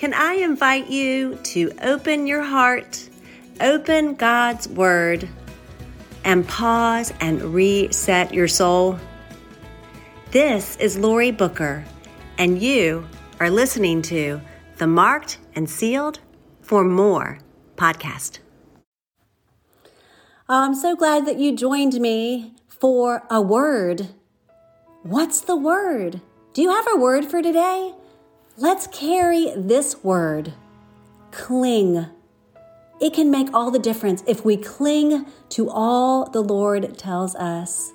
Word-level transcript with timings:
can 0.00 0.14
I 0.14 0.32
invite 0.36 0.88
you 0.88 1.34
to 1.52 1.72
open 1.82 2.26
your 2.26 2.40
heart, 2.40 3.06
open 3.60 4.14
God's 4.14 4.66
Word, 4.66 5.28
and 6.24 6.48
pause 6.48 7.12
and 7.20 7.42
reset 7.52 8.32
your 8.32 8.48
soul? 8.48 8.98
This 10.30 10.76
is 10.76 10.96
Lori 10.96 11.32
Booker, 11.32 11.84
and 12.38 12.62
you 12.62 13.06
are 13.40 13.50
listening 13.50 14.00
to 14.08 14.40
the 14.78 14.86
Marked 14.86 15.36
and 15.54 15.68
Sealed 15.68 16.20
for 16.62 16.82
More 16.82 17.38
podcast. 17.76 18.38
Oh, 20.48 20.64
I'm 20.64 20.74
so 20.74 20.96
glad 20.96 21.26
that 21.26 21.38
you 21.38 21.54
joined 21.54 22.00
me 22.00 22.54
for 22.68 23.22
a 23.28 23.42
word. 23.42 24.08
What's 25.02 25.42
the 25.42 25.56
word? 25.56 26.22
Do 26.54 26.62
you 26.62 26.70
have 26.70 26.86
a 26.90 26.96
word 26.96 27.26
for 27.26 27.42
today? 27.42 27.92
Let's 28.60 28.86
carry 28.88 29.54
this 29.56 30.04
word 30.04 30.52
cling. 31.30 32.04
It 33.00 33.14
can 33.14 33.30
make 33.30 33.48
all 33.54 33.70
the 33.70 33.78
difference 33.78 34.22
if 34.26 34.44
we 34.44 34.58
cling 34.58 35.24
to 35.48 35.70
all 35.70 36.28
the 36.28 36.42
Lord 36.42 36.98
tells 36.98 37.34
us. 37.36 37.90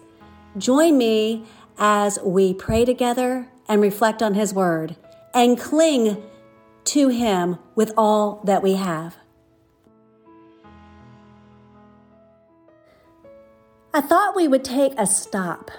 Join 0.57 0.97
me 0.97 1.45
as 1.77 2.17
we 2.23 2.55
pray 2.55 2.83
together 2.83 3.47
and 3.69 3.79
reflect 3.79 4.23
on 4.23 4.33
His 4.33 4.55
word 4.55 4.95
and 5.35 5.59
cling 5.59 6.23
to 6.85 7.09
Him 7.09 7.59
with 7.75 7.93
all 7.95 8.41
that 8.45 8.63
we 8.63 8.73
have. 8.73 9.17
I 13.93 14.01
thought 14.01 14.35
we 14.35 14.47
would 14.47 14.63
take 14.63 14.93
a 14.97 15.05
stop, 15.05 15.69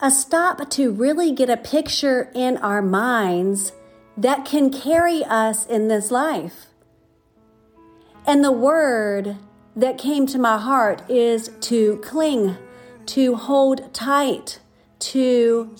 a 0.00 0.10
stop 0.10 0.68
to 0.70 0.90
really 0.90 1.30
get 1.30 1.48
a 1.48 1.56
picture 1.56 2.32
in 2.34 2.56
our 2.56 2.82
minds 2.82 3.70
that 4.16 4.44
can 4.44 4.70
carry 4.70 5.24
us 5.24 5.66
in 5.66 5.88
this 5.88 6.10
life. 6.10 6.66
And 8.26 8.44
the 8.44 8.52
word 8.52 9.36
that 9.74 9.98
came 9.98 10.26
to 10.28 10.38
my 10.38 10.58
heart 10.58 11.02
is 11.10 11.50
to 11.60 11.96
cling, 11.98 12.56
to 13.06 13.34
hold 13.34 13.92
tight 13.94 14.60
to 15.00 15.74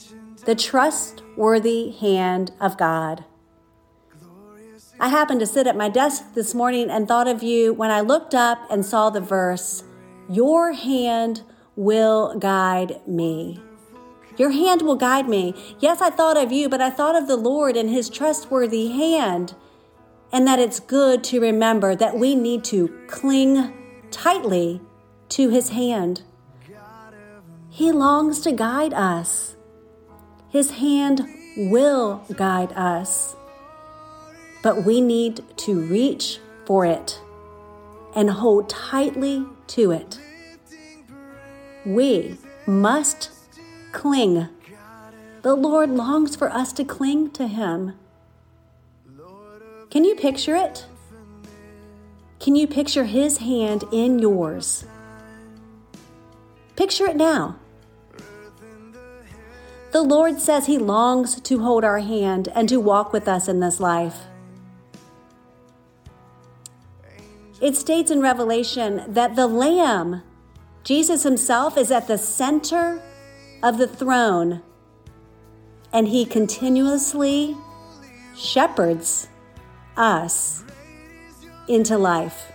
the 0.44 0.55
trustworthy 0.55 1.91
hand 1.91 2.53
of 2.60 2.77
God. 2.77 3.25
I 4.98 5.08
happened 5.08 5.41
to 5.41 5.47
sit 5.47 5.66
at 5.66 5.77
my 5.77 5.88
desk 5.88 6.34
this 6.34 6.55
morning 6.55 6.91
and 6.91 7.08
thought 7.08 7.28
of 7.28 7.42
you 7.42 7.75
when 7.75 7.91
I 7.91 8.00
looked 8.00 8.34
up 8.34 8.58
and 8.70 8.84
saw 8.84 9.10
the 9.10 9.20
verse, 9.20 9.84
Your 10.28 10.72
hand 10.72 11.42
will 11.77 12.38
guide 12.38 13.00
me. 13.06 13.60
Your 14.36 14.50
hand 14.50 14.83
will 14.83 14.97
guide 14.97 15.28
me. 15.28 15.55
Yes, 15.78 16.00
I 16.00 16.11
thought 16.11 16.36
of 16.36 16.52
you, 16.52 16.69
but 16.69 16.80
I 16.80 16.91
thought 16.91 17.16
of 17.16 17.28
the 17.28 17.36
Lord 17.36 17.77
and 17.77 17.91
His 17.91 18.08
trustworthy 18.08 18.88
hand, 18.88 19.55
and 20.33 20.47
that 20.47 20.58
it's 20.58 20.80
good 20.80 21.22
to 21.25 21.41
remember 21.41 21.94
that 21.94 22.19
we 22.19 22.34
need 22.34 22.64
to 22.64 22.88
cling 23.08 23.72
tightly 24.10 24.80
to 25.30 25.48
His 25.50 25.70
hand. 25.70 26.22
He 27.69 27.91
longs 27.91 28.41
to 28.41 28.53
guide 28.53 28.92
us. 28.92 29.56
His 30.50 30.72
hand 30.72 31.27
will 31.56 32.22
guide 32.36 32.72
us. 32.72 33.34
But 34.62 34.84
we 34.84 35.00
need 35.00 35.42
to 35.58 35.80
reach 35.80 36.38
for 36.66 36.84
it 36.84 37.20
and 38.14 38.30
hold 38.30 38.69
tightly 38.69 39.47
to 39.69 39.91
it. 39.91 40.19
We 41.86 42.36
must 42.66 43.30
cling. 43.92 44.48
The 45.42 45.54
Lord 45.54 45.90
longs 45.90 46.36
for 46.36 46.50
us 46.52 46.72
to 46.74 46.84
cling 46.84 47.30
to 47.32 47.46
Him. 47.46 47.94
Can 49.90 50.04
you 50.04 50.14
picture 50.14 50.56
it? 50.56 50.86
Can 52.40 52.56
you 52.56 52.66
picture 52.66 53.04
His 53.04 53.38
hand 53.38 53.84
in 53.92 54.19
yours? 54.19 54.84
Picture 56.76 57.06
it 57.06 57.16
now. 57.16 57.56
The 59.92 60.02
Lord 60.02 60.41
says 60.41 60.66
He 60.66 60.78
longs 60.78 61.41
to 61.42 61.60
hold 61.60 61.84
our 61.84 61.98
hand 61.98 62.48
and 62.54 62.69
to 62.69 62.81
walk 62.81 63.12
with 63.12 63.28
us 63.28 63.47
in 63.48 63.60
this 63.60 63.78
life. 63.78 64.16
It 67.60 67.76
states 67.76 68.10
in 68.10 68.20
Revelation 68.20 69.04
that 69.06 69.36
the 69.36 69.47
Lamb, 69.47 70.22
Jesus 70.82 71.22
Himself, 71.22 71.76
is 71.76 71.91
at 71.91 72.08
the 72.08 72.19
center 72.19 73.02
of 73.62 73.78
the 73.78 73.87
throne, 73.87 74.62
and 75.93 76.09
he 76.09 76.25
continuously 76.25 77.56
shepherds 78.37 79.28
us 79.97 80.65
into 81.69 81.97
life. 81.97 82.50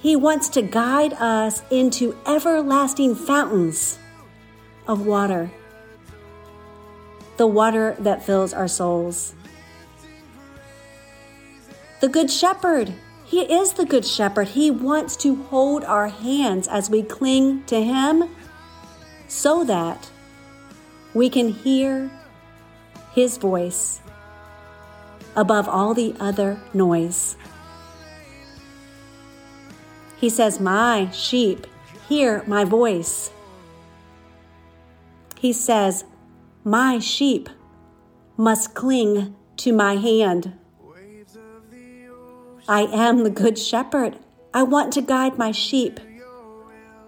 He 0.00 0.16
wants 0.16 0.48
to 0.50 0.62
guide 0.62 1.12
us 1.14 1.62
into 1.70 2.16
everlasting 2.26 3.14
fountains 3.14 3.98
of 4.86 5.04
water, 5.04 5.50
the 7.36 7.46
water 7.46 7.96
that 7.98 8.24
fills 8.24 8.54
our 8.54 8.68
souls. 8.68 9.34
The 12.00 12.08
Good 12.08 12.30
Shepherd, 12.30 12.94
He 13.24 13.40
is 13.40 13.72
the 13.72 13.84
Good 13.84 14.06
Shepherd. 14.06 14.48
He 14.48 14.70
wants 14.70 15.16
to 15.16 15.34
hold 15.34 15.84
our 15.84 16.08
hands 16.08 16.68
as 16.68 16.88
we 16.88 17.02
cling 17.02 17.64
to 17.64 17.82
Him 17.82 18.30
so 19.28 19.62
that 19.64 20.10
we 21.14 21.28
can 21.28 21.50
hear 21.50 22.10
His 23.12 23.36
voice 23.36 24.00
above 25.36 25.68
all 25.68 25.94
the 25.94 26.14
other 26.18 26.58
noise. 26.74 27.36
He 30.16 30.28
says, 30.28 30.58
My 30.58 31.10
sheep 31.10 31.66
hear 32.08 32.42
my 32.46 32.64
voice. 32.64 33.30
He 35.38 35.52
says, 35.52 36.04
My 36.64 36.98
sheep 36.98 37.48
must 38.36 38.74
cling 38.74 39.36
to 39.58 39.72
my 39.72 39.96
hand. 39.96 40.54
I 42.66 42.82
am 42.82 43.24
the 43.24 43.30
good 43.30 43.58
shepherd. 43.58 44.18
I 44.52 44.62
want 44.62 44.92
to 44.94 45.02
guide 45.02 45.38
my 45.38 45.52
sheep, 45.52 46.00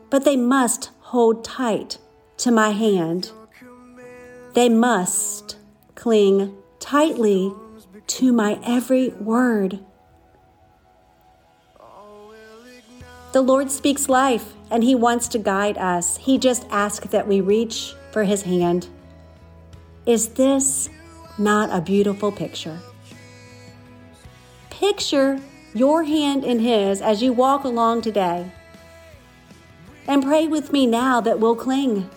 but 0.08 0.24
they 0.24 0.36
must 0.36 0.90
hold 1.00 1.44
tight 1.44 1.98
to 2.40 2.50
my 2.50 2.70
hand. 2.70 3.30
They 4.54 4.68
must 4.68 5.56
cling 5.94 6.56
tightly 6.78 7.52
to 8.06 8.32
my 8.32 8.58
every 8.64 9.10
word. 9.10 9.80
The 13.32 13.42
Lord 13.42 13.70
speaks 13.70 14.08
life 14.08 14.54
and 14.70 14.82
He 14.82 14.94
wants 14.94 15.28
to 15.28 15.38
guide 15.38 15.76
us. 15.76 16.16
He 16.16 16.38
just 16.38 16.66
asks 16.70 17.08
that 17.08 17.28
we 17.28 17.40
reach 17.40 17.92
for 18.10 18.24
His 18.24 18.42
hand. 18.42 18.88
Is 20.06 20.28
this 20.28 20.88
not 21.38 21.68
a 21.70 21.82
beautiful 21.82 22.32
picture? 22.32 22.80
Picture 24.70 25.38
your 25.74 26.04
hand 26.04 26.42
in 26.42 26.58
His 26.58 27.02
as 27.02 27.22
you 27.22 27.34
walk 27.34 27.64
along 27.64 28.00
today. 28.00 28.50
And 30.08 30.24
pray 30.24 30.48
with 30.48 30.72
me 30.72 30.86
now 30.86 31.20
that 31.20 31.38
we'll 31.38 31.54
cling. 31.54 32.08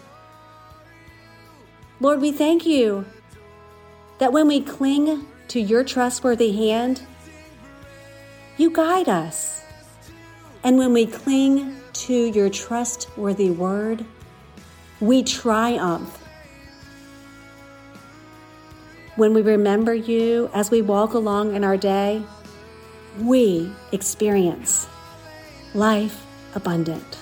Lord, 2.03 2.19
we 2.19 2.33
thank 2.33 2.65
you 2.65 3.05
that 4.17 4.33
when 4.33 4.45
we 4.45 4.59
cling 4.59 5.25
to 5.47 5.61
your 5.61 5.85
trustworthy 5.85 6.51
hand, 6.51 7.01
you 8.57 8.71
guide 8.71 9.07
us. 9.07 9.63
And 10.65 10.77
when 10.77 10.91
we 10.91 11.05
cling 11.05 11.79
to 11.93 12.13
your 12.13 12.49
trustworthy 12.49 13.51
word, 13.51 14.03
we 14.99 15.23
triumph. 15.23 16.21
When 19.15 19.33
we 19.33 19.41
remember 19.41 19.93
you 19.93 20.49
as 20.53 20.69
we 20.69 20.81
walk 20.81 21.13
along 21.13 21.55
in 21.55 21.63
our 21.63 21.77
day, 21.77 22.21
we 23.21 23.71
experience 23.93 24.89
life 25.73 26.25
abundant. 26.53 27.19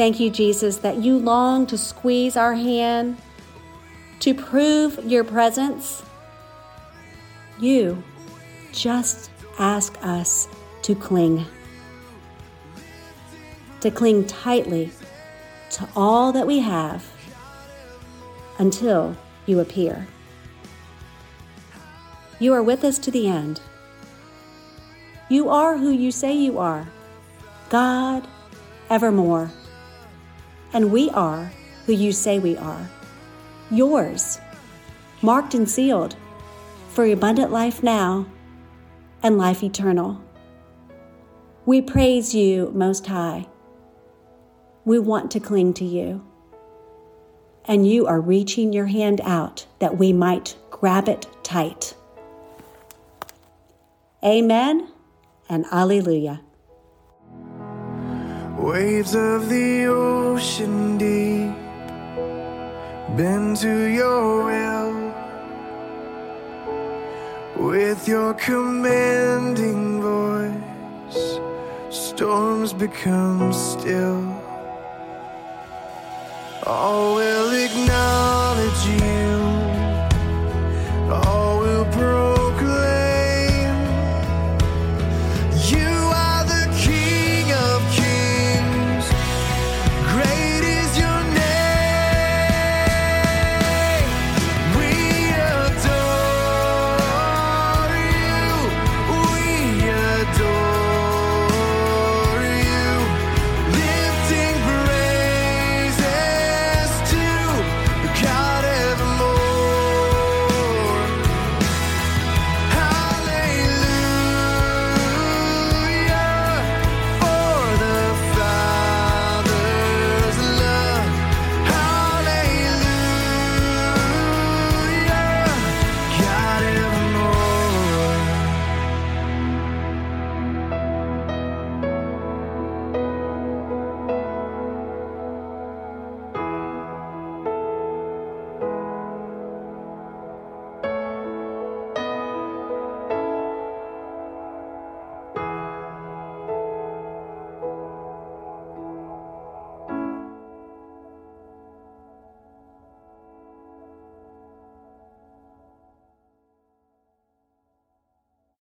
Thank 0.00 0.18
you, 0.18 0.30
Jesus, 0.30 0.78
that 0.78 0.96
you 0.96 1.18
long 1.18 1.66
to 1.66 1.76
squeeze 1.76 2.34
our 2.34 2.54
hand, 2.54 3.18
to 4.20 4.32
prove 4.32 4.98
your 5.04 5.24
presence. 5.24 6.02
You 7.58 8.02
just 8.72 9.30
ask 9.58 9.94
us 10.00 10.48
to 10.84 10.94
cling, 10.94 11.44
to 13.82 13.90
cling 13.90 14.26
tightly 14.26 14.90
to 15.72 15.86
all 15.94 16.32
that 16.32 16.46
we 16.46 16.60
have 16.60 17.06
until 18.58 19.14
you 19.44 19.60
appear. 19.60 20.08
You 22.38 22.54
are 22.54 22.62
with 22.62 22.84
us 22.84 22.98
to 23.00 23.10
the 23.10 23.28
end. 23.28 23.60
You 25.28 25.50
are 25.50 25.76
who 25.76 25.90
you 25.90 26.10
say 26.10 26.32
you 26.32 26.56
are 26.56 26.88
God 27.68 28.26
evermore 28.88 29.52
and 30.72 30.92
we 30.92 31.10
are 31.10 31.52
who 31.86 31.92
you 31.92 32.12
say 32.12 32.38
we 32.38 32.56
are 32.56 32.88
yours, 33.70 34.40
marked 35.22 35.54
and 35.54 35.68
sealed 35.68 36.16
for 36.88 37.04
abundant 37.04 37.52
life 37.52 37.82
now 37.82 38.26
and 39.22 39.38
life 39.38 39.62
eternal. 39.62 40.20
We 41.66 41.80
praise 41.80 42.34
you, 42.34 42.72
Most 42.74 43.06
High. 43.06 43.46
We 44.84 44.98
want 44.98 45.30
to 45.32 45.40
cling 45.40 45.74
to 45.74 45.84
you. 45.84 46.26
And 47.66 47.86
you 47.86 48.06
are 48.06 48.20
reaching 48.20 48.72
your 48.72 48.86
hand 48.86 49.20
out 49.22 49.66
that 49.78 49.98
we 49.98 50.12
might 50.12 50.56
grab 50.70 51.08
it 51.08 51.26
tight. 51.44 51.94
Amen 54.24 54.88
and 55.48 55.64
Alleluia. 55.70 56.40
Waves 58.60 59.14
of 59.14 59.48
the 59.48 59.86
ocean 59.86 60.98
deep, 60.98 61.56
bend 63.16 63.56
to 63.56 63.84
your 63.86 64.44
will. 64.44 65.14
With 67.56 68.06
your 68.06 68.34
commanding 68.34 70.02
voice, 70.02 71.40
storms 71.88 72.74
become 72.74 73.50
still. 73.54 74.28
All 76.66 77.14
will 77.14 77.50
acknowledge 77.54 78.86
you 78.86 79.09